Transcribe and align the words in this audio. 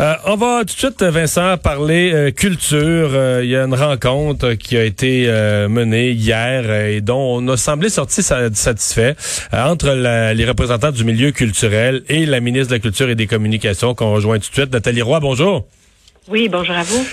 Euh, 0.00 0.14
on 0.26 0.36
va 0.36 0.60
tout 0.60 0.66
de 0.66 0.70
suite, 0.78 1.02
Vincent, 1.02 1.56
parler 1.56 2.12
euh, 2.14 2.30
culture. 2.30 3.10
Euh, 3.14 3.40
il 3.42 3.50
y 3.50 3.56
a 3.56 3.64
une 3.64 3.74
rencontre 3.74 4.52
qui 4.52 4.76
a 4.76 4.84
été 4.84 5.26
menée 5.68 6.10
hier 6.10 6.72
et 6.72 7.00
dont 7.00 7.38
on 7.38 7.48
a 7.48 7.56
semblé 7.56 7.88
sorti 7.88 8.22
satisfait 8.22 9.16
entre 9.52 9.90
les 9.90 10.44
représentants 10.44 10.92
du 10.92 11.04
milieu 11.04 11.32
culturel 11.32 12.02
et 12.08 12.26
la 12.26 12.38
ministre 12.38 12.68
de 12.68 12.74
la 12.74 12.78
Culture 12.78 13.10
et 13.10 13.16
des 13.16 13.26
Communications 13.26 13.94
qu'on 13.94 14.12
rejoint 14.12 14.38
tout 14.38 14.48
de 14.50 14.54
suite. 14.54 14.72
Nathalie 14.72 15.02
Roy, 15.02 15.18
bonjour. 15.18 15.66
Oui, 16.28 16.48
bonjour 16.48 16.76
à 16.76 16.82
vous. 16.82 17.04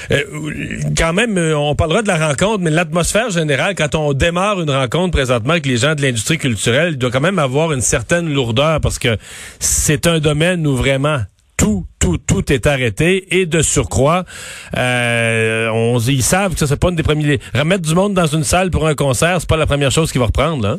quand 0.96 1.14
même, 1.14 1.38
on 1.56 1.74
parlera 1.74 2.02
de 2.02 2.08
la 2.08 2.28
rencontre, 2.28 2.60
mais 2.60 2.70
l'atmosphère 2.70 3.30
générale, 3.30 3.74
quand 3.76 3.96
on 3.96 4.14
démarre 4.14 4.62
une 4.62 4.70
rencontre 4.70 5.12
présentement 5.12 5.52
avec 5.52 5.66
les 5.66 5.78
gens 5.78 5.96
de 5.96 6.02
l'industrie 6.02 6.38
culturelle, 6.38 6.94
il 6.94 6.98
doit 6.98 7.12
quand 7.12 7.22
même 7.22 7.40
avoir 7.40 7.72
une 7.72 7.82
certaine 7.82 8.32
lourdeur 8.32 8.80
parce 8.82 9.00
que 9.00 9.18
c'est 9.60 10.06
un 10.06 10.20
domaine 10.20 10.68
où 10.68 10.76
vraiment 10.76 11.22
tout, 11.66 11.84
tout, 12.00 12.20
tout 12.20 12.54
est 12.54 12.68
arrêté 12.68 13.40
et 13.40 13.48
de 13.48 13.62
surcroît, 13.64 14.24
euh, 14.78 15.68
on, 15.70 15.98
ils 15.98 16.22
savent 16.22 16.54
que 16.54 16.60
ça 16.60 16.68
c'est 16.68 16.80
pas 16.80 16.90
une 16.90 16.96
des 16.96 17.02
premiers. 17.02 17.40
Remettre 17.56 17.82
du 17.82 17.96
monde 17.96 18.14
dans 18.14 18.28
une 18.28 18.44
salle 18.44 18.70
pour 18.70 18.86
un 18.86 18.94
concert, 18.94 19.38
c'est 19.40 19.50
pas 19.50 19.58
la 19.58 19.66
première 19.66 19.90
chose 19.90 20.12
qui 20.12 20.20
va 20.20 20.26
reprendre. 20.26 20.62
Là. 20.62 20.76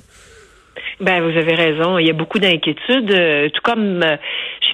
Ben, 1.01 1.21
vous 1.21 1.37
avez 1.37 1.55
raison. 1.55 1.99
Il 1.99 2.07
y 2.07 2.11
a 2.11 2.13
beaucoup 2.13 2.39
d'inquiétudes, 2.39 3.11
euh, 3.11 3.49
tout 3.49 3.61
comme 3.65 4.01
euh, 4.05 4.17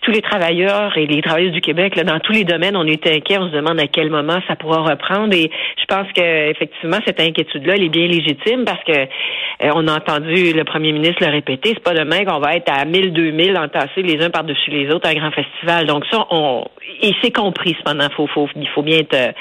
tous 0.02 0.10
les 0.10 0.20
travailleurs 0.20 0.96
et 0.96 1.06
les 1.06 1.22
travailleuses 1.22 1.52
du 1.52 1.60
Québec. 1.60 1.96
Là, 1.96 2.04
dans 2.04 2.20
tous 2.20 2.32
les 2.32 2.44
domaines, 2.44 2.76
on 2.76 2.86
est 2.86 3.06
inquiet. 3.06 3.38
On 3.38 3.48
se 3.48 3.54
demande 3.54 3.80
à 3.80 3.86
quel 3.86 4.10
moment 4.10 4.40
ça 4.46 4.56
pourra 4.56 4.82
reprendre. 4.82 5.34
Et 5.34 5.50
je 5.80 5.84
pense 5.86 6.06
que 6.12 6.50
effectivement, 6.50 6.98
cette 7.06 7.20
inquiétude-là, 7.20 7.74
elle 7.76 7.84
est 7.84 7.88
bien 7.88 8.06
légitime 8.06 8.64
parce 8.64 8.82
que 8.84 8.92
euh, 8.92 9.70
on 9.74 9.88
a 9.88 9.96
entendu 9.96 10.52
le 10.52 10.64
premier 10.64 10.92
ministre 10.92 11.24
le 11.24 11.30
répéter. 11.30 11.70
C'est 11.74 11.82
pas 11.82 11.94
demain 11.94 12.24
qu'on 12.24 12.40
va 12.40 12.56
être 12.56 12.70
à 12.70 12.84
1000, 12.84 13.12
2000 13.12 13.56
entassés 13.56 14.02
les 14.02 14.22
uns 14.22 14.30
par-dessus 14.30 14.70
les 14.70 14.90
autres 14.90 15.08
à 15.08 15.12
un 15.12 15.14
grand 15.14 15.30
festival. 15.30 15.86
Donc 15.86 16.04
ça, 16.10 16.26
on 16.30 16.64
et 17.00 17.12
c'est 17.22 17.30
compris 17.30 17.74
cependant. 17.78 18.08
Faut, 18.16 18.26
faut, 18.26 18.48
il 18.56 18.68
faut 18.68 18.82
bien 18.82 18.98
être 18.98 19.34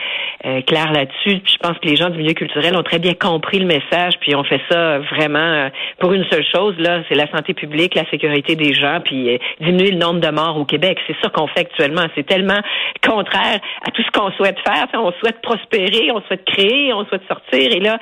clair 0.66 0.91
là-dessus. 0.91 1.41
Je 1.45 1.57
pense 1.57 1.77
que 1.80 1.88
les 1.88 1.95
gens 1.95 2.09
du 2.09 2.17
milieu 2.17 2.33
culturel 2.33 2.75
ont 2.75 2.83
très 2.83 2.99
bien 2.99 3.14
compris 3.14 3.59
le 3.59 3.66
message. 3.66 4.14
Puis 4.19 4.36
on 4.36 4.43
fait 4.43 4.61
ça 4.69 4.99
vraiment 4.99 5.69
pour 5.99 6.14
une 6.14 6.25
seule 6.25 6.45
chose 6.45 6.75
là, 6.77 7.02
c'est 7.09 7.16
la 7.16 7.30
santé 7.31 7.53
publique, 7.53 7.95
la 7.95 8.09
sécurité 8.09 8.55
des 8.55 8.73
gens, 8.73 8.99
puis 9.03 9.33
euh, 9.33 9.38
diminuer 9.59 9.91
le 9.91 9.97
nombre 9.97 10.19
de 10.19 10.30
morts 10.30 10.50
au 10.57 10.66
Québec. 10.66 10.99
C'est 11.07 11.16
ça 11.21 11.30
qu'on 11.30 11.47
fait 11.47 11.61
actuellement. 11.61 12.05
C'est 12.16 12.25
tellement 12.25 12.59
contraire 13.05 13.59
à 13.85 13.91
tout 13.91 14.02
ce 14.03 14.11
qu'on 14.11 14.31
souhaite 14.31 14.58
faire. 14.59 14.88
on 14.93 15.11
souhaite 15.19 15.41
prospérer, 15.41 16.11
on 16.11 16.21
souhaite 16.21 16.45
créer, 16.45 16.93
on 16.93 17.05
souhaite 17.05 17.23
sortir, 17.27 17.71
et 17.71 17.80
là, 17.80 17.97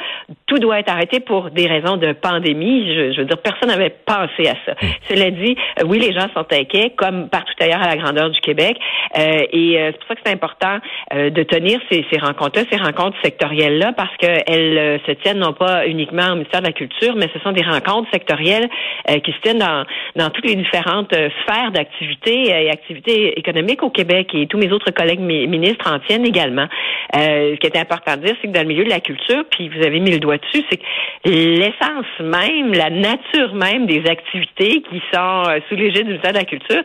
tout 0.47 0.59
doit 0.59 0.79
être 0.79 0.91
arrêté 0.91 1.19
pour 1.19 1.51
des 1.51 1.67
raisons 1.67 1.97
de 1.97 2.13
pandémie. 2.13 2.93
Je, 3.13 3.21
veux 3.21 3.25
dire, 3.25 3.37
personne 3.37 3.69
n'avait 3.69 3.95
pensé 4.05 4.47
à 4.47 4.55
ça. 4.65 4.73
Mmh. 4.73 4.87
Cela 5.09 5.31
dit, 5.31 5.55
euh, 5.79 5.83
oui, 5.87 5.99
les 5.99 6.13
gens 6.13 6.27
sont 6.33 6.45
inquiets, 6.51 6.91
comme 6.95 7.29
partout 7.29 7.53
ailleurs 7.59 7.81
à 7.81 7.89
la 7.89 7.97
grandeur 7.97 8.29
du 8.29 8.39
Québec, 8.41 8.77
euh, 9.17 9.45
et 9.51 9.77
c'est 9.79 9.97
pour 9.99 10.07
ça 10.09 10.15
que 10.15 10.21
c'est 10.25 10.33
important 10.33 10.77
de 11.13 11.43
tenir 11.43 11.79
ces, 11.91 12.05
ces 12.11 12.19
rencontres-là, 12.19 12.65
ces 12.71 12.77
rencontres 12.77 13.17
sectorielles-là, 13.23 13.93
parce 13.93 14.15
qu'elles 14.17 14.99
se 15.05 15.11
tiennent 15.23 15.39
non 15.39 15.53
pas 15.53 15.87
uniquement 15.87 16.31
au 16.31 16.35
ministère 16.35 16.61
de 16.61 16.67
la 16.67 16.73
Culture, 16.73 17.15
mais 17.15 17.29
ce 17.33 17.39
sont 17.39 17.51
des 17.51 17.63
rencontres 17.63 18.09
sectorielles 18.11 18.69
euh, 19.09 19.19
qui 19.19 19.31
se 19.31 19.39
tiennent 19.41 19.59
dans, 19.59 19.85
dans 20.15 20.29
toutes 20.29 20.45
les 20.45 20.55
différentes 20.55 21.13
euh, 21.13 21.29
sphères 21.41 21.71
d'activité 21.71 22.38
euh, 22.47 22.61
et 22.61 22.69
activités 22.69 23.37
économiques 23.37 23.83
au 23.83 23.89
Québec 23.89 24.29
et 24.33 24.47
tous 24.47 24.57
mes 24.57 24.71
autres 24.71 24.91
collègues 24.91 25.19
ministres 25.19 25.91
en 25.91 25.99
tiennent 25.99 26.25
également. 26.25 26.67
ce 27.13 27.55
qui 27.55 27.67
est 27.67 27.77
important 27.77 28.15
de 28.17 28.25
dire, 28.25 28.35
c'est 28.41 28.47
que 28.47 28.53
dans 28.53 28.61
le 28.61 28.67
milieu 28.67 28.83
de 28.83 28.89
la 28.89 28.99
culture, 28.99 29.43
puis 29.49 29.69
vous 29.69 29.85
avez 29.85 29.99
mis 29.99 30.11
le 30.11 30.19
doigt 30.19 30.37
dessus, 30.37 30.63
c'est 30.69 30.77
que 30.77 30.83
l'essence 31.25 32.05
même, 32.19 32.73
la 32.73 32.89
nature 32.89 33.53
même 33.53 33.85
des 33.85 34.05
activités 34.09 34.81
qui 34.89 35.01
sont 35.13 35.43
sous 35.67 35.75
l'égide 35.75 36.03
du 36.03 36.11
ministère 36.11 36.33
de 36.33 36.37
la 36.37 36.45
Culture, 36.45 36.81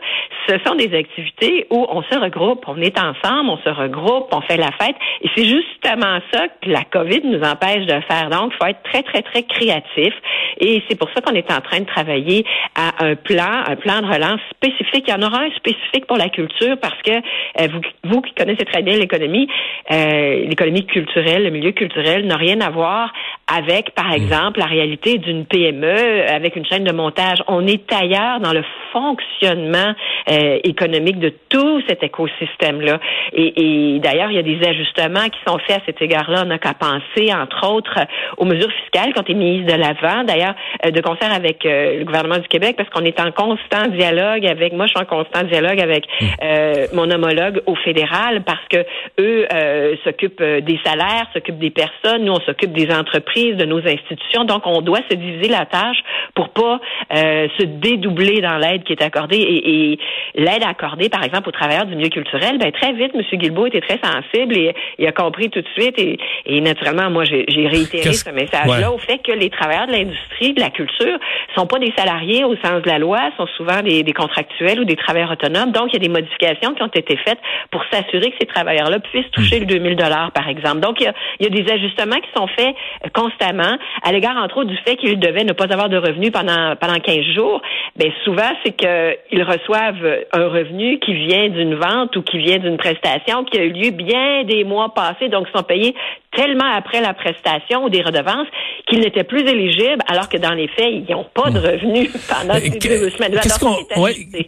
ce 0.47 0.55
sont 0.65 0.75
des 0.75 0.95
activités 0.95 1.67
où 1.69 1.85
on 1.89 2.03
se 2.03 2.17
regroupe, 2.17 2.63
on 2.67 2.81
est 2.81 2.97
ensemble, 2.99 3.49
on 3.49 3.57
se 3.57 3.69
regroupe, 3.69 4.27
on 4.31 4.41
fait 4.41 4.57
la 4.57 4.71
fête. 4.79 4.95
Et 5.21 5.29
c'est 5.35 5.45
justement 5.45 6.19
ça 6.31 6.47
que 6.61 6.69
la 6.69 6.83
COVID 6.83 7.21
nous 7.23 7.41
empêche 7.41 7.85
de 7.85 7.99
faire. 8.07 8.29
Donc, 8.29 8.53
il 8.53 8.57
faut 8.57 8.69
être 8.69 8.83
très, 8.83 9.03
très, 9.03 9.21
très 9.21 9.43
créatif. 9.43 10.13
Et 10.59 10.83
c'est 10.87 10.97
pour 10.97 11.09
ça 11.15 11.21
qu'on 11.21 11.35
est 11.35 11.51
en 11.51 11.61
train 11.61 11.79
de 11.79 11.85
travailler 11.85 12.45
à 12.75 13.05
un 13.05 13.15
plan, 13.15 13.63
un 13.67 13.75
plan 13.75 14.01
de 14.01 14.07
relance 14.07 14.41
spécifique. 14.51 15.05
Il 15.07 15.11
y 15.11 15.13
en 15.13 15.21
aura 15.21 15.44
spécifique 15.55 16.05
pour 16.07 16.17
la 16.17 16.29
culture 16.29 16.77
parce 16.79 17.01
que 17.01 17.11
euh, 17.11 17.67
vous, 17.71 17.81
vous 18.03 18.21
qui 18.21 18.33
connaissez 18.33 18.65
très 18.65 18.81
bien 18.81 18.97
l'économie, 18.97 19.47
euh, 19.91 20.45
l'économie 20.47 20.85
culturelle, 20.85 21.43
le 21.43 21.49
milieu 21.49 21.71
culturel 21.71 22.25
n'a 22.25 22.37
rien 22.37 22.61
à 22.61 22.69
voir 22.69 23.13
avec, 23.47 23.93
par 23.95 24.09
hmm. 24.09 24.13
exemple, 24.13 24.59
la 24.59 24.65
réalité 24.65 25.17
d'une 25.17 25.45
PME 25.45 26.25
avec 26.27 26.55
une 26.55 26.65
chaîne 26.65 26.83
de 26.83 26.91
montage. 26.91 27.39
On 27.47 27.67
est 27.67 27.91
ailleurs 27.93 28.39
dans 28.39 28.53
le 28.53 28.63
fonctionnement 28.91 29.93
euh, 30.29 30.59
économique 30.63 31.19
de 31.19 31.33
tout 31.49 31.81
cet 31.87 32.03
écosystème-là. 32.03 32.99
Et, 33.33 33.95
et 33.95 33.99
d'ailleurs, 33.99 34.31
il 34.31 34.35
y 34.35 34.39
a 34.39 34.43
des 34.43 34.65
ajustements 34.65 35.29
qui 35.29 35.39
sont 35.47 35.57
faits 35.59 35.81
à 35.81 35.85
cet 35.85 36.01
égard-là. 36.01 36.43
On 36.43 36.47
n'a 36.47 36.57
qu'à 36.57 36.73
penser, 36.73 37.33
entre 37.33 37.69
autres, 37.71 37.99
aux 38.37 38.45
mesures 38.45 38.71
fiscales 38.83 39.13
qui 39.13 39.19
ont 39.19 39.23
été 39.23 39.33
mises 39.33 39.65
de 39.65 39.73
l'avant. 39.73 40.23
D'ailleurs, 40.23 40.55
de 40.83 41.01
concert 41.01 41.31
avec 41.31 41.65
euh, 41.65 41.99
le 41.99 42.05
gouvernement 42.05 42.37
du 42.37 42.47
Québec 42.47 42.75
parce 42.77 42.89
qu'on 42.89 43.05
est 43.05 43.19
en 43.19 43.31
constant 43.31 43.87
dialogue 43.89 44.45
avec 44.45 44.73
moi 44.73 44.85
je 44.87 44.91
suis 44.91 44.99
en 44.99 45.05
constant 45.05 45.43
dialogue 45.43 45.79
avec 45.79 46.05
mmh. 46.05 46.25
euh, 46.43 46.87
mon 46.93 47.09
homologue 47.11 47.61
au 47.65 47.75
fédéral 47.75 48.43
parce 48.43 48.65
que 48.69 48.77
eux 49.19 49.45
euh, 49.53 49.95
s'occupent 50.03 50.41
des 50.41 50.79
salaires, 50.83 51.27
s'occupent 51.33 51.59
des 51.59 51.69
personnes, 51.69 52.25
nous 52.25 52.33
on 52.33 52.39
s'occupe 52.41 52.71
des 52.73 52.91
entreprises, 52.93 53.34
de 53.35 53.65
nos 53.65 53.79
institutions 53.79 54.43
donc 54.45 54.65
on 54.65 54.81
doit 54.81 55.01
se 55.09 55.15
diviser 55.15 55.49
la 55.49 55.65
tâche 55.65 55.97
pour 56.33 56.49
pas 56.49 56.79
se 57.11 57.63
dédoubler 57.63 58.41
dans 58.41 58.57
l'aide 58.57 58.83
qui 58.83 58.93
est 58.93 59.03
accordée 59.03 59.37
et, 59.37 59.99
l'aide 60.35 60.63
accordée 60.67 61.09
par 61.09 61.23
exemple 61.23 61.49
aux 61.49 61.51
travailleurs 61.51 61.85
du 61.85 61.95
milieu 61.95 62.09
culturel 62.09 62.57
ben 62.57 62.71
très 62.71 62.93
vite 62.93 63.11
M. 63.13 63.21
Guilbeault 63.39 63.67
était 63.67 63.81
très 63.81 63.99
sensible 64.03 64.57
et 64.57 64.73
il 64.97 65.07
a 65.07 65.11
compris 65.11 65.49
tout 65.49 65.61
de 65.61 65.67
suite 65.77 65.99
et, 65.99 66.61
naturellement 66.61 67.09
moi 67.09 67.23
j'ai 67.23 67.67
réitéré 67.67 68.13
ce 68.13 68.29
message-là 68.29 68.91
au 68.91 68.97
fait 68.97 69.19
que 69.19 69.31
les 69.31 69.49
travailleurs 69.49 69.87
de 69.87 69.91
l'industrie 69.91 70.53
de 70.53 70.59
la 70.59 70.69
culture 70.69 71.17
sont 71.55 71.67
pas 71.67 71.79
des 71.79 71.93
salariés 71.97 72.43
au 72.43 72.55
sens 72.57 72.81
de 72.81 72.87
la 72.87 72.99
loi, 72.99 73.19
sont 73.37 73.47
souvent 73.57 73.81
des, 73.81 74.03
contractuels 74.13 74.79
ou 74.79 74.85
des 74.85 74.95
travailleurs 74.95 75.31
autonomes. 75.31 75.71
Donc, 75.71 75.89
il 75.89 75.93
y 75.93 75.95
a 75.97 76.07
des 76.07 76.09
modifications 76.09 76.73
qui 76.73 76.83
ont 76.83 76.87
été 76.87 77.17
faites 77.17 77.39
pour 77.71 77.83
s'assurer 77.91 78.31
que 78.31 78.37
ces 78.39 78.47
travailleurs-là 78.47 78.99
puissent 78.99 79.29
toucher 79.31 79.59
le 79.59 79.65
2000 79.65 79.95
dollars, 79.95 80.31
par 80.31 80.47
exemple. 80.47 80.79
Donc, 80.79 81.01
il 81.01 81.11
y, 81.39 81.45
a, 81.45 81.49
des 81.49 81.71
ajustements 81.71 82.17
qui 82.17 82.29
sont 82.35 82.47
faits 82.47 82.75
euh, 83.05 83.09
constamment 83.25 83.77
à 84.03 84.11
l'égard, 84.11 84.37
entre 84.37 84.57
autres, 84.57 84.69
du 84.69 84.77
fait 84.77 84.95
qu'ils 84.97 85.19
devaient 85.19 85.43
ne 85.43 85.53
pas 85.53 85.65
avoir 85.65 85.89
de 85.89 85.97
revenus 85.97 86.31
pendant 86.31 86.75
pendant 86.75 86.99
15 86.99 87.17
jours. 87.35 87.61
Bien, 87.95 88.11
souvent, 88.23 88.51
c'est 88.63 88.75
qu'ils 88.75 89.43
reçoivent 89.43 90.25
un 90.33 90.47
revenu 90.47 90.99
qui 90.99 91.13
vient 91.13 91.49
d'une 91.49 91.75
vente 91.75 92.15
ou 92.15 92.21
qui 92.21 92.37
vient 92.37 92.57
d'une 92.57 92.77
prestation 92.77 93.43
qui 93.45 93.57
a 93.57 93.63
eu 93.63 93.71
lieu 93.71 93.91
bien 93.91 94.43
des 94.43 94.63
mois 94.63 94.93
passés, 94.93 95.29
donc 95.29 95.47
ils 95.49 95.57
sont 95.57 95.63
payés 95.63 95.95
tellement 96.35 96.71
après 96.75 97.01
la 97.01 97.13
prestation 97.13 97.85
ou 97.85 97.89
des 97.89 98.01
redevances 98.01 98.47
qu'ils 98.87 98.99
n'étaient 98.99 99.23
plus 99.23 99.41
éligibles, 99.41 100.01
alors 100.07 100.29
que 100.29 100.37
dans 100.37 100.53
les 100.53 100.67
faits, 100.67 100.89
ils 100.91 101.05
n'ont 101.09 101.25
pas 101.33 101.49
de 101.49 101.59
revenus 101.59 102.11
pendant 102.29 102.55
ces 102.55 102.69
deux 102.69 103.09
semaines. 103.09 103.39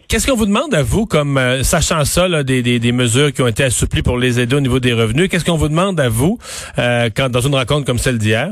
Qu'est-ce 0.08 0.26
qu'on 0.26 0.36
vous 0.36 0.46
demande 0.46 0.74
à 0.74 0.82
vous, 0.82 1.06
comme 1.06 1.38
euh, 1.38 1.62
sachant 1.62 2.04
ça, 2.04 2.28
là, 2.28 2.42
des, 2.42 2.62
des, 2.62 2.78
des, 2.78 2.92
mesures 2.92 3.32
qui 3.32 3.42
ont 3.42 3.48
été 3.48 3.64
assouplies 3.64 4.02
pour 4.02 4.18
les 4.18 4.38
aider 4.38 4.54
au 4.54 4.60
niveau 4.60 4.80
des 4.80 4.92
revenus, 4.92 5.28
qu'est-ce 5.28 5.44
qu'on 5.44 5.56
vous 5.56 5.68
demande 5.68 5.98
à 5.98 6.08
vous 6.08 6.38
euh, 6.78 7.08
quand 7.14 7.30
dans 7.30 7.40
une 7.40 7.54
rencontre 7.54 7.86
comme 7.86 7.98
celle 7.98 8.18
d'hier? 8.18 8.50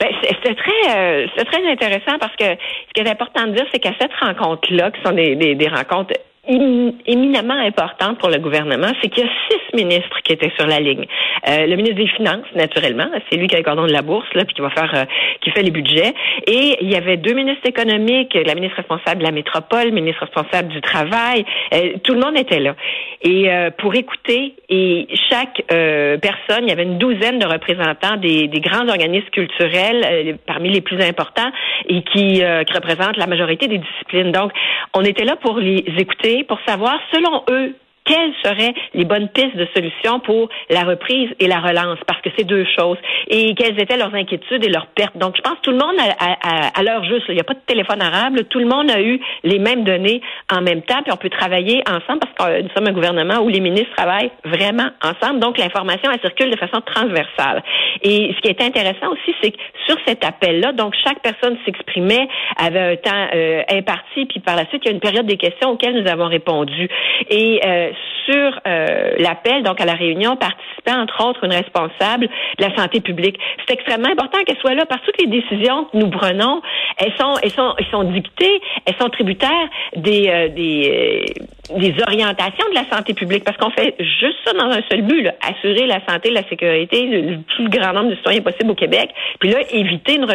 Ben, 0.00 0.08
c'est 0.22 0.54
très, 0.54 0.96
euh, 0.96 1.26
c'est 1.36 1.44
très 1.44 1.66
intéressant 1.70 2.18
parce 2.20 2.34
que 2.36 2.44
ce 2.44 2.92
qui 2.94 3.00
est 3.00 3.08
important 3.08 3.46
de 3.46 3.52
dire, 3.52 3.66
c'est 3.72 3.80
qu'à 3.80 3.94
cette 4.00 4.12
rencontre-là, 4.20 4.90
qui 4.90 5.02
sont 5.02 5.12
des, 5.12 5.34
des, 5.36 5.54
des 5.54 5.68
rencontres 5.68 6.14
éminemment 6.48 7.54
importante 7.54 8.18
pour 8.18 8.30
le 8.30 8.38
gouvernement, 8.38 8.88
c'est 9.02 9.10
qu'il 9.10 9.24
y 9.24 9.26
a 9.26 9.30
six 9.50 9.76
ministres 9.76 10.18
qui 10.24 10.32
étaient 10.32 10.52
sur 10.56 10.66
la 10.66 10.80
ligne. 10.80 11.04
Euh, 11.46 11.66
le 11.66 11.76
ministre 11.76 11.96
des 11.96 12.08
Finances, 12.08 12.46
naturellement, 12.54 13.08
c'est 13.30 13.36
lui 13.36 13.46
qui 13.48 13.54
a 13.54 13.58
le 13.58 13.64
cordon 13.64 13.86
de 13.86 13.92
la 13.92 14.00
bourse, 14.00 14.26
là, 14.34 14.44
puis 14.44 14.54
qui 14.54 14.62
va 14.62 14.70
faire, 14.70 14.90
euh, 14.94 15.04
qui 15.42 15.50
fait 15.50 15.62
les 15.62 15.70
budgets. 15.70 16.14
Et 16.46 16.78
il 16.80 16.90
y 16.90 16.96
avait 16.96 17.18
deux 17.18 17.34
ministres 17.34 17.66
économiques, 17.66 18.34
la 18.34 18.54
ministre 18.54 18.76
responsable 18.78 19.18
de 19.18 19.24
la 19.24 19.32
métropole, 19.32 19.86
le 19.86 19.90
ministre 19.90 20.22
responsable 20.22 20.68
du 20.68 20.80
travail. 20.80 21.44
Euh, 21.74 21.92
tout 22.02 22.14
le 22.14 22.20
monde 22.20 22.38
était 22.38 22.60
là. 22.60 22.74
Et 23.22 23.48
pour 23.78 23.94
écouter, 23.94 24.54
et 24.68 25.08
chaque 25.28 25.62
personne, 25.66 26.62
il 26.62 26.68
y 26.68 26.72
avait 26.72 26.84
une 26.84 26.98
douzaine 26.98 27.38
de 27.38 27.46
représentants 27.46 28.16
des, 28.16 28.48
des 28.48 28.60
grands 28.60 28.88
organismes 28.88 29.30
culturels, 29.30 30.38
parmi 30.46 30.70
les 30.70 30.80
plus 30.80 31.02
importants, 31.02 31.50
et 31.88 32.02
qui, 32.02 32.34
qui 32.34 32.72
représentent 32.74 33.16
la 33.16 33.26
majorité 33.26 33.66
des 33.66 33.78
disciplines. 33.78 34.30
Donc, 34.32 34.52
on 34.94 35.02
était 35.02 35.24
là 35.24 35.36
pour 35.36 35.58
les 35.58 35.84
écouter 35.98 36.44
pour 36.44 36.58
savoir, 36.66 36.98
selon 37.12 37.42
eux, 37.50 37.74
quelles 38.04 38.32
seraient 38.42 38.72
les 38.94 39.04
bonnes 39.04 39.28
pistes 39.28 39.56
de 39.56 39.68
solutions 39.74 40.18
pour 40.20 40.48
la 40.70 40.84
reprise 40.84 41.28
et 41.40 41.46
la 41.46 41.60
relance, 41.60 41.98
parce 42.06 42.22
que 42.22 42.30
c'est 42.38 42.44
deux 42.44 42.64
choses, 42.78 42.96
et 43.28 43.54
quelles 43.54 43.78
étaient 43.78 43.98
leurs 43.98 44.14
inquiétudes 44.14 44.64
et 44.64 44.70
leurs 44.70 44.86
pertes. 44.86 45.18
Donc, 45.18 45.36
je 45.36 45.42
pense 45.42 45.56
que 45.56 45.60
tout 45.60 45.72
le 45.72 45.76
monde 45.76 45.96
a, 45.98 46.70
à 46.74 46.82
l'heure 46.82 47.04
juste. 47.04 47.24
Il 47.28 47.34
n'y 47.34 47.40
a 47.40 47.44
pas 47.44 47.52
de 47.52 47.60
téléphone 47.66 48.00
arabe. 48.00 48.38
Tout 48.48 48.60
le 48.60 48.64
monde 48.64 48.90
a 48.90 49.02
eu 49.02 49.20
les 49.44 49.58
mêmes 49.58 49.84
données 49.84 50.22
en 50.50 50.62
même 50.62 50.82
temps, 50.82 51.02
puis 51.02 51.12
on 51.12 51.16
peut 51.16 51.28
travailler 51.28 51.82
ensemble 51.86 52.20
parce 52.20 52.34
que 52.34 52.62
nous 52.62 52.70
sommes 52.74 52.86
un 52.86 52.92
gouvernement 52.92 53.40
où 53.40 53.48
les 53.48 53.60
ministres 53.60 53.94
travaillent 53.96 54.30
vraiment 54.44 54.88
ensemble. 55.02 55.40
Donc, 55.40 55.58
l'information, 55.58 56.10
elle 56.10 56.20
circule 56.20 56.50
de 56.50 56.56
façon 56.56 56.80
transversale. 56.80 57.62
Et 58.02 58.34
ce 58.34 58.40
qui 58.40 58.48
est 58.48 58.62
intéressant 58.62 59.12
aussi, 59.12 59.34
c'est 59.42 59.50
que 59.50 59.58
sur 59.86 59.96
cet 60.06 60.24
appel-là, 60.24 60.72
donc 60.72 60.94
chaque 61.04 61.20
personne 61.20 61.58
s'exprimait, 61.64 62.28
avait 62.56 62.92
un 62.92 62.96
temps 62.96 63.26
euh, 63.34 63.62
imparti, 63.70 64.26
puis 64.26 64.40
par 64.40 64.56
la 64.56 64.66
suite, 64.66 64.82
il 64.84 64.88
y 64.88 64.90
a 64.90 64.94
une 64.94 65.00
période 65.00 65.26
des 65.26 65.36
questions 65.36 65.70
auxquelles 65.70 66.02
nous 66.02 66.10
avons 66.10 66.26
répondu. 66.26 66.88
Euh, 67.30 67.90
sur 68.28 68.60
euh, 68.66 69.14
l'appel 69.18 69.62
donc 69.62 69.80
à 69.80 69.84
la 69.84 69.94
réunion 69.94 70.36
participait 70.36 70.92
entre 70.92 71.24
autres 71.26 71.44
une 71.44 71.52
responsable 71.52 72.28
de 72.58 72.64
la 72.64 72.74
santé 72.76 73.00
publique. 73.00 73.38
C'est 73.66 73.74
extrêmement 73.74 74.08
important 74.08 74.38
qu'elle 74.44 74.58
soit 74.58 74.74
là 74.74 74.84
parce 74.86 75.00
que 75.02 75.06
toutes 75.06 75.20
les 75.20 75.40
décisions 75.40 75.84
que 75.84 75.96
nous 75.96 76.10
prenons, 76.10 76.60
elles 76.98 77.12
sont, 77.18 77.34
elles 77.42 77.52
sont, 77.52 77.74
elles 77.78 77.86
sont 77.90 78.04
dictées, 78.04 78.60
elles 78.84 78.96
sont 79.00 79.08
tributaires 79.08 79.68
des, 79.96 80.28
euh, 80.28 80.48
euh, 80.58 81.24
des 81.70 81.94
orientations 82.02 82.68
de 82.70 82.74
la 82.74 82.88
santé 82.90 83.14
publique 83.14 83.44
parce 83.44 83.56
qu'on 83.56 83.70
fait 83.70 83.94
juste 83.98 84.36
ça 84.44 84.52
dans 84.52 84.70
un 84.70 84.80
seul 84.90 85.02
but, 85.02 85.22
là, 85.22 85.34
assurer 85.42 85.86
la 85.86 86.00
santé, 86.06 86.30
la 86.30 86.42
sécurité 86.48 87.06
du 87.06 87.38
plus 87.38 87.68
grand 87.68 87.92
nombre 87.92 88.10
de 88.10 88.16
citoyens 88.16 88.40
possible 88.40 88.70
au 88.70 88.74
Québec. 88.74 89.10
Puis 89.40 89.50
là, 89.50 89.58
éviter 89.70 90.16
une, 90.16 90.26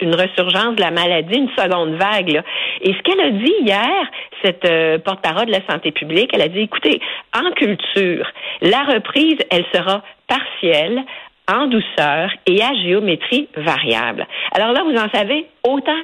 une 0.00 0.14
resurgence 0.14 0.76
de 0.76 0.80
la 0.80 0.90
maladie, 0.90 1.38
une 1.38 1.50
seconde 1.56 1.94
vague. 1.94 2.28
Là. 2.28 2.42
Et 2.82 2.92
ce 2.92 3.02
qu'elle 3.02 3.20
a 3.20 3.30
dit 3.30 3.54
hier, 3.62 4.10
cette 4.42 4.64
euh, 4.64 4.98
porte-parole 4.98 5.46
de 5.46 5.52
la 5.52 5.66
santé 5.68 5.90
publique, 5.92 6.30
elle 6.32 6.42
a 6.42 6.48
dit, 6.48 6.60
écoutez, 6.60 7.00
en 7.34 7.50
culture, 7.52 8.30
la 8.62 8.82
reprise, 8.84 9.38
elle 9.50 9.64
sera 9.72 10.02
partielle, 10.28 11.02
en 11.48 11.66
douceur 11.66 12.30
et 12.46 12.62
à 12.62 12.74
géométrie 12.74 13.48
variable. 13.56 14.26
Alors 14.52 14.72
là, 14.72 14.82
vous 14.82 14.96
en 14.96 15.08
savez 15.10 15.46
autant 15.62 16.02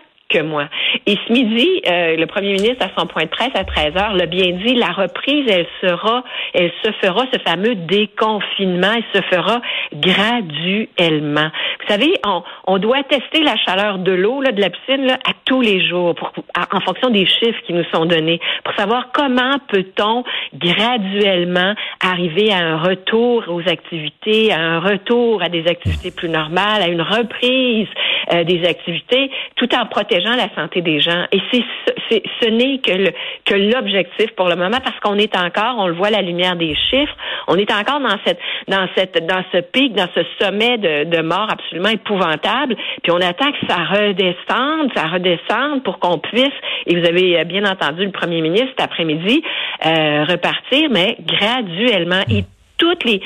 Et 1.06 1.18
ce 1.26 1.32
midi, 1.32 1.68
euh, 1.88 2.16
le 2.16 2.26
premier 2.26 2.52
ministre, 2.52 2.84
à 2.84 3.00
son 3.00 3.06
point 3.06 3.24
de 3.24 3.28
presse 3.28 3.50
à 3.54 3.64
13 3.64 3.96
heures, 3.96 4.14
l'a 4.14 4.26
bien 4.26 4.52
dit, 4.52 4.74
la 4.74 4.90
reprise, 4.90 5.44
elle 5.48 5.66
sera, 5.80 6.24
elle 6.54 6.72
se 6.82 6.90
fera, 7.02 7.24
ce 7.32 7.38
fameux 7.40 7.74
déconfinement, 7.74 8.92
elle 8.96 9.20
se 9.20 9.26
fera 9.28 9.60
graduellement. 9.94 11.50
Vous 11.80 11.88
savez, 11.88 12.12
on, 12.26 12.42
on 12.66 12.78
doit 12.78 13.02
tester 13.04 13.42
la 13.42 13.56
chaleur 13.56 13.98
de 13.98 14.12
l'eau, 14.12 14.42
de 14.42 14.60
la 14.60 14.70
piscine, 14.70 15.06
là, 15.06 15.18
à 15.26 15.32
tous 15.44 15.60
les 15.60 15.86
jours, 15.86 16.14
pour, 16.14 16.32
en 16.56 16.80
fonction 16.80 17.10
des 17.10 17.26
chiffres 17.26 17.60
qui 17.66 17.72
nous 17.72 17.84
sont 17.92 18.06
donnés, 18.06 18.40
pour 18.64 18.74
savoir 18.74 19.08
comment 19.12 19.58
peut-on 19.68 20.24
graduellement 20.54 21.74
arriver 22.00 22.52
à 22.52 22.58
un 22.58 22.78
retour 22.78 23.44
aux 23.48 23.68
activités, 23.68 24.52
à 24.52 24.60
un 24.60 24.80
retour 24.80 25.42
à 25.42 25.48
des 25.48 25.66
activités 25.66 26.10
plus 26.10 26.28
normales, 26.28 26.82
à 26.82 26.88
une 26.88 27.02
reprise 27.02 27.88
euh, 28.32 28.44
des 28.44 28.64
activités, 28.66 29.30
tout 29.56 29.74
en 29.74 29.86
protégeant 29.86 30.34
la 30.36 30.48
santé 30.54 30.80
des 30.80 31.00
gens. 31.00 31.26
Et 31.32 31.40
c'est, 31.50 31.64
c'est 32.10 32.22
ce 32.40 32.48
n'est 32.48 32.78
que 32.78 32.92
le, 32.92 33.10
que 33.44 33.54
l'objectif 33.54 34.30
pour 34.36 34.48
le 34.48 34.56
moment, 34.56 34.78
parce 34.82 34.98
qu'on 35.00 35.18
est 35.18 35.36
encore, 35.36 35.76
on 35.78 35.88
le 35.88 35.94
voit 35.94 36.08
à 36.08 36.10
la 36.10 36.22
lumière 36.22 36.56
des 36.56 36.74
chiffres, 36.90 37.16
on 37.48 37.56
est 37.56 37.72
encore 37.72 38.00
dans 38.00 38.18
cette, 38.24 38.38
dans 38.68 38.88
cette, 38.96 39.26
dans 39.26 39.44
ce 39.52 39.58
pic, 39.58 39.94
dans 39.94 40.08
ce 40.14 40.20
sommet 40.40 40.78
de, 40.78 41.04
de 41.04 41.22
mort 41.22 41.48
absolument 41.50 41.90
épouvantable. 41.90 42.76
Puis 43.02 43.12
on 43.12 43.20
attend 43.20 43.50
que 43.52 43.66
ça 43.68 43.76
redescende, 43.76 44.90
ça 44.94 45.08
redescende 45.08 45.82
pour 45.82 45.98
qu'on 45.98 46.18
puisse, 46.18 46.58
et 46.86 46.98
vous 46.98 47.06
avez 47.06 47.40
euh, 47.40 47.44
bien 47.44 47.64
entendu 47.64 48.04
le 48.04 48.12
premier 48.12 48.40
ministre 48.40 48.68
cet 48.76 48.80
après-midi, 48.80 49.42
euh, 49.84 50.24
repartir, 50.28 50.88
mais 50.90 51.16
graduellement. 51.20 52.22
Et 52.30 52.44
toutes 52.78 53.04
les 53.04 53.20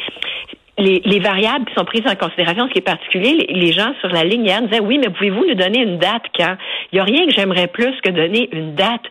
les, 0.79 1.21
variables 1.21 1.65
qui 1.65 1.75
sont 1.75 1.85
prises 1.85 2.07
en 2.07 2.15
considération, 2.15 2.67
ce 2.69 2.73
qui 2.73 2.79
est 2.79 2.83
particulier, 2.83 3.47
les, 3.49 3.73
gens 3.73 3.93
sur 4.01 4.09
la 4.09 4.25
ligne 4.25 4.45
hier 4.45 4.63
disaient 4.63 4.81
oui, 4.81 4.99
mais 4.99 5.11
pouvez-vous 5.11 5.47
nous 5.47 5.55
donner 5.55 5.81
une 5.81 5.99
date 5.99 6.25
quand? 6.37 6.57
Il 6.93 6.97
n'y 6.97 7.01
a 7.01 7.05
rien 7.05 7.27
que 7.27 7.33
j'aimerais 7.33 7.67
plus 7.67 7.95
que 8.03 8.11
donner 8.11 8.49
une 8.53 8.75
date 8.75 9.03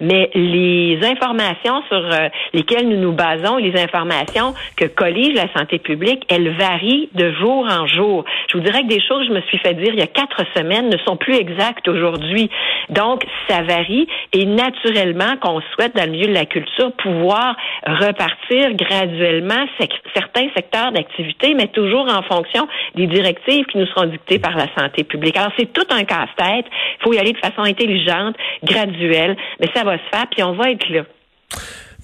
mais 0.00 0.30
les 0.34 0.98
informations 1.02 1.82
sur 1.88 1.98
euh, 1.98 2.28
lesquelles 2.52 2.88
nous 2.88 2.98
nous 2.98 3.12
basons, 3.12 3.56
les 3.56 3.80
informations 3.80 4.54
que 4.76 4.86
collige 4.86 5.34
la 5.34 5.52
santé 5.56 5.78
publique, 5.78 6.24
elles 6.28 6.50
varient 6.56 7.08
de 7.14 7.32
jour 7.32 7.66
en 7.70 7.86
jour. 7.86 8.24
Je 8.48 8.58
vous 8.58 8.64
dirais 8.64 8.82
que 8.82 8.88
des 8.88 9.00
choses 9.00 9.22
que 9.22 9.28
je 9.28 9.38
me 9.38 9.40
suis 9.42 9.58
fait 9.58 9.74
dire 9.74 9.92
il 9.92 9.98
y 9.98 10.02
a 10.02 10.06
quatre 10.06 10.44
semaines 10.56 10.88
ne 10.88 10.98
sont 10.98 11.16
plus 11.16 11.34
exactes 11.34 11.88
aujourd'hui. 11.88 12.50
Donc, 12.88 13.24
ça 13.48 13.62
varie 13.62 14.06
et 14.32 14.44
naturellement 14.44 15.36
qu'on 15.40 15.60
souhaite 15.74 15.94
dans 15.96 16.04
le 16.04 16.10
milieu 16.10 16.26
de 16.26 16.34
la 16.34 16.46
culture 16.46 16.92
pouvoir 16.92 17.56
repartir 17.86 18.74
graduellement 18.74 19.66
certains 20.14 20.48
secteurs 20.54 20.92
d'activité, 20.92 21.54
mais 21.54 21.68
toujours 21.68 22.08
en 22.08 22.22
fonction 22.22 22.66
des 22.94 23.06
directives 23.06 23.64
qui 23.66 23.78
nous 23.78 23.86
seront 23.86 24.06
dictées 24.06 24.38
par 24.38 24.56
la 24.56 24.66
santé 24.76 25.04
publique. 25.04 25.36
Alors, 25.36 25.52
c'est 25.58 25.72
tout 25.72 25.86
un 25.90 26.04
casse-tête. 26.04 26.66
Il 26.66 27.02
faut 27.02 27.12
y 27.12 27.18
aller 27.18 27.32
de 27.32 27.38
façon 27.38 27.62
intelligente, 27.62 28.36
graduelle, 28.62 29.31
mais 29.60 29.68
ça 29.74 29.84
va 29.84 29.98
se 29.98 30.04
faire, 30.10 30.26
puis 30.30 30.42
on 30.42 30.54
va 30.54 30.70
être 30.70 30.88
là. 30.88 31.02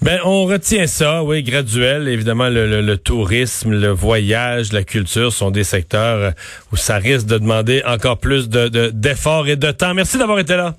Ben, 0.01 0.19
on 0.23 0.45
retient 0.45 0.87
ça, 0.87 1.23
oui, 1.23 1.43
graduel. 1.43 2.07
Évidemment, 2.07 2.47
le, 2.49 2.95
tourisme, 2.95 3.71
le 3.71 3.89
voyage, 3.89 4.71
la 4.71 4.83
culture 4.83 5.33
sont 5.33 5.51
des 5.51 5.65
secteurs 5.65 6.33
où 6.71 6.77
ça 6.77 6.97
risque 6.97 7.27
de 7.27 7.37
demander 7.37 7.83
encore 7.85 8.17
plus 8.17 8.47
d'efforts 8.47 9.43
de, 9.43 9.49
et 9.49 9.55
de 9.57 9.71
temps. 9.71 9.93
Merci 9.93 10.17
d'avoir 10.17 10.39
été 10.39 10.55
là. 10.55 10.75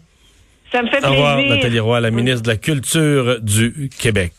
Ça 0.73 0.83
me 0.83 0.89
fait 0.89 0.99
plaisir. 0.99 1.11
Au 1.11 1.15
revoir, 1.15 1.37
Nathalie 1.37 1.81
Roy, 1.81 2.01
la 2.01 2.11
ministre 2.11 2.43
de 2.43 2.49
la 2.49 2.57
Culture 2.57 3.41
du 3.41 3.91
Québec. 3.99 4.33